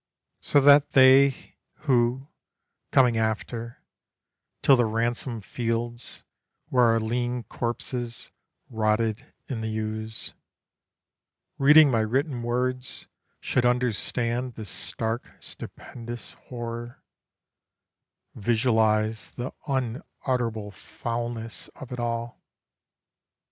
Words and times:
So 0.39 0.59
that 0.61 0.93
they 0.93 1.57
Who, 1.81 2.27
coming 2.91 3.17
after, 3.19 3.83
till 4.63 4.75
the 4.75 4.85
ransomed 4.87 5.45
fields 5.45 6.23
Where 6.69 6.85
our 6.85 6.99
lean 6.99 7.43
corpses 7.43 8.31
rotted 8.67 9.23
in 9.47 9.61
the 9.61 9.71
ooze, 9.77 10.33
Reading 11.59 11.91
my 11.91 11.99
written 11.99 12.41
words, 12.41 13.05
should 13.41 13.63
understand 13.63 14.55
This 14.55 14.71
stark 14.71 15.33
stupendous 15.39 16.31
horror, 16.49 17.03
visualize 18.33 19.29
The 19.29 19.51
unutterable 19.67 20.71
foulness 20.71 21.67
of 21.75 21.91
it 21.91 21.99
all.... 21.99 22.41